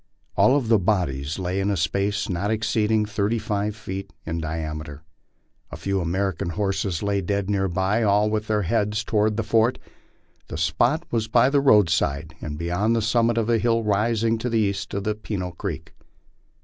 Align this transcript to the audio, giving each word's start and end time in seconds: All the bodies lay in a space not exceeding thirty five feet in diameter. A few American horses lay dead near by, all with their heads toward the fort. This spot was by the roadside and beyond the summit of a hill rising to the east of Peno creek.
All 0.35 0.59
the 0.59 0.79
bodies 0.79 1.37
lay 1.37 1.59
in 1.59 1.69
a 1.69 1.77
space 1.77 2.27
not 2.27 2.49
exceeding 2.49 3.05
thirty 3.05 3.37
five 3.37 3.75
feet 3.75 4.11
in 4.25 4.39
diameter. 4.41 5.03
A 5.71 5.77
few 5.77 6.01
American 6.01 6.49
horses 6.49 7.03
lay 7.03 7.21
dead 7.21 7.51
near 7.51 7.67
by, 7.67 8.01
all 8.01 8.27
with 8.31 8.47
their 8.47 8.63
heads 8.63 9.03
toward 9.03 9.37
the 9.37 9.43
fort. 9.43 9.77
This 10.47 10.61
spot 10.63 11.03
was 11.11 11.27
by 11.27 11.51
the 11.51 11.61
roadside 11.61 12.33
and 12.41 12.57
beyond 12.57 12.95
the 12.95 13.01
summit 13.03 13.37
of 13.37 13.47
a 13.47 13.59
hill 13.59 13.83
rising 13.83 14.39
to 14.39 14.49
the 14.49 14.57
east 14.57 14.91
of 14.95 15.03
Peno 15.21 15.51
creek. 15.51 15.93